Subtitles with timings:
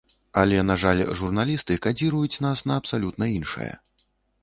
[0.43, 3.73] Але, на жаль, журналісты кадзіруюць нас на абсалютна іншае.